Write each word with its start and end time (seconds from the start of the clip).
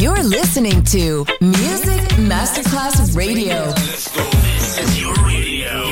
You're 0.00 0.22
listening 0.22 0.82
to 0.84 1.26
Music 1.42 2.00
Masterclass 2.16 3.14
Radio. 3.14 3.70
This 3.74 4.78
is 4.78 4.98
your 4.98 5.12
radio. 5.26 5.84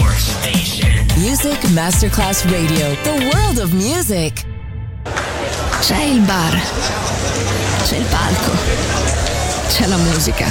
Your 0.00 0.16
station. 0.16 1.06
Music 1.22 1.60
Masterclass 1.70 2.44
Radio. 2.50 2.96
The 3.04 3.30
world 3.32 3.60
of 3.60 3.72
music. 3.72 4.44
C'è 5.82 6.02
il 6.02 6.22
bar, 6.22 6.60
c'è 7.84 7.98
il 7.98 8.04
palco, 8.06 8.50
c'è 9.68 9.86
la 9.86 9.98
musica. 9.98 10.46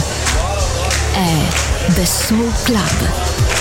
È 1.11 1.93
The 1.95 2.05
Soul 2.05 2.49
Club. 2.63 3.60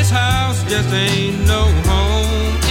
this 0.00 0.08
house 0.08 0.62
just 0.64 0.90
ain't 0.94 1.46
no 1.46 1.66
home 1.84 2.69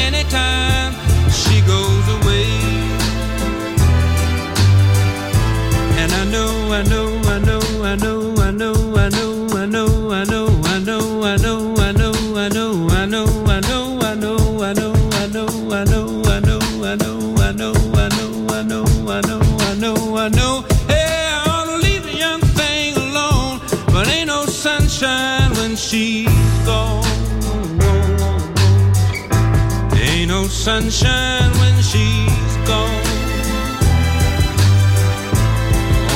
sunshine 30.80 31.52
when 31.60 31.76
she's 31.82 32.56
gone. 32.66 33.04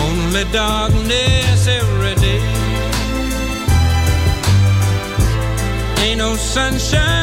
Only 0.06 0.46
darkness 0.54 1.68
every 1.68 2.16
day. 2.16 2.42
Ain't 6.00 6.20
no 6.20 6.36
sunshine 6.36 7.23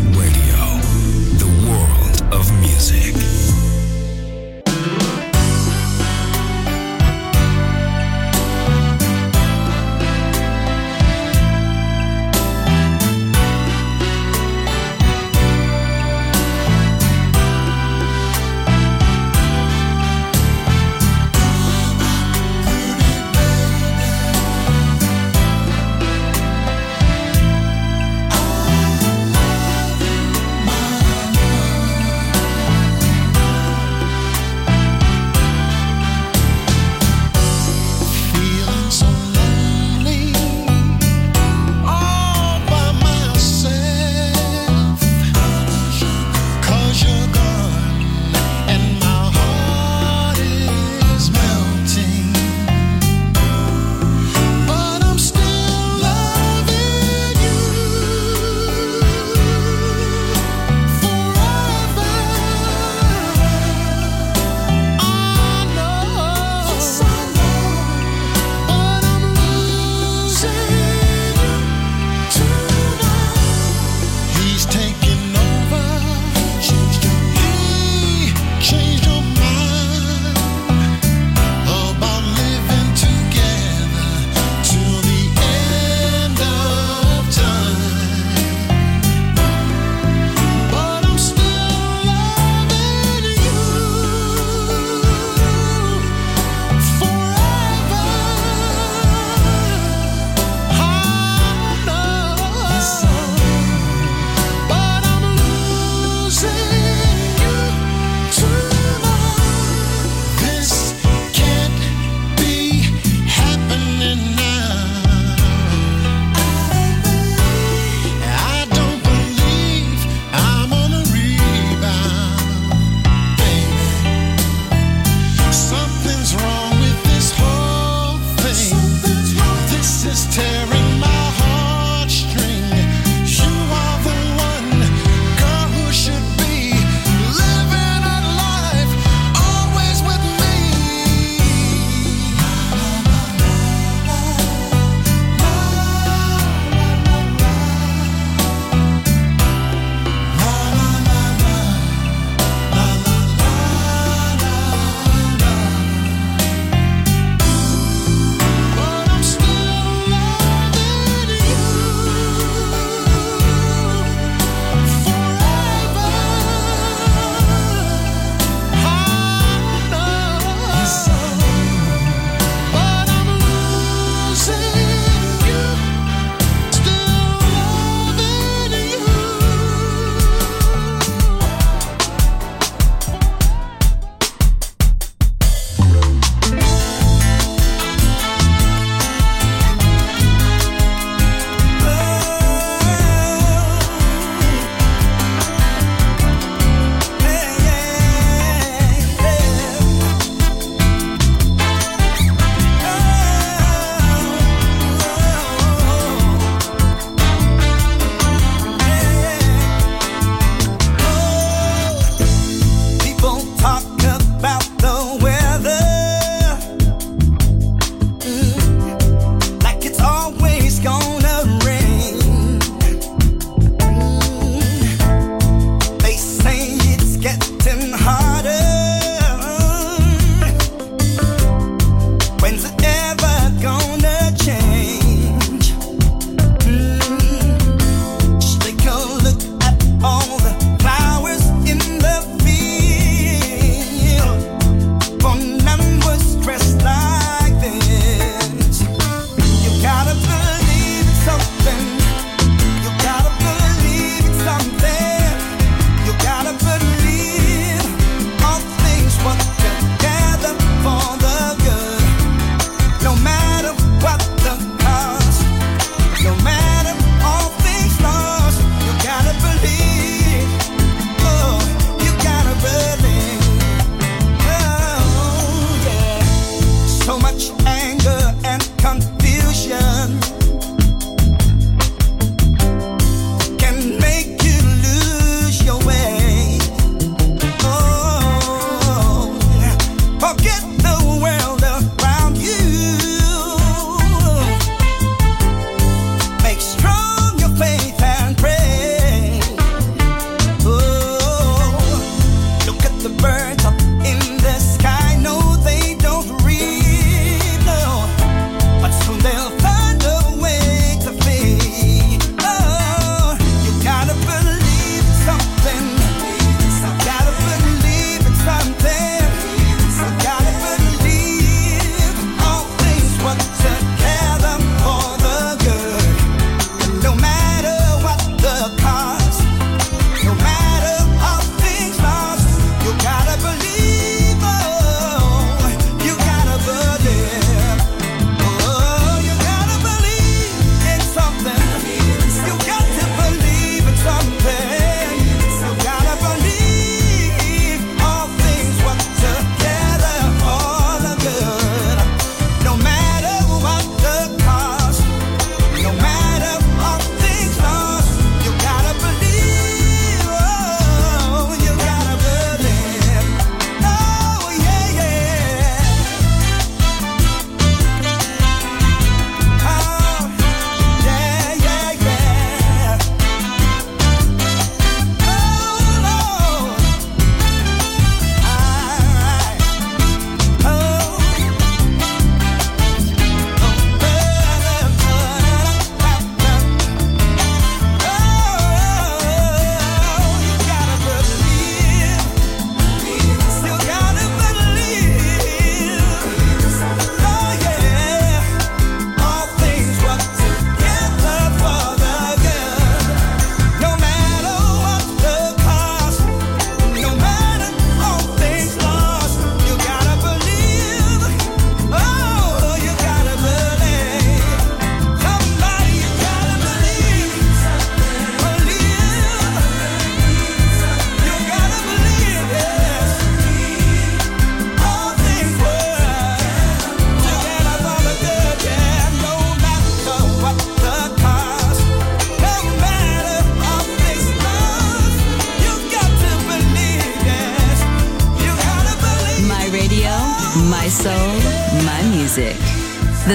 Radio, 0.00 0.47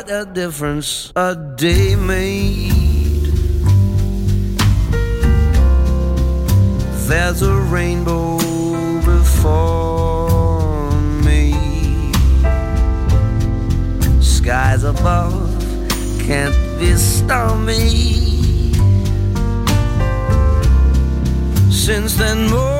What 0.00 0.10
a 0.10 0.24
difference 0.32 1.12
a 1.14 1.36
day 1.56 1.94
made. 1.94 2.72
There's 7.06 7.42
a 7.42 7.54
rainbow 7.74 8.38
before 9.04 10.90
me. 11.26 11.52
Skies 14.22 14.84
above 14.84 15.50
can't 16.20 16.56
be 16.78 16.94
stormy. 16.94 17.90
Since 21.70 22.14
then, 22.16 22.48
moment 22.48 22.79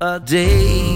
A 0.00 0.20
day 0.20 0.95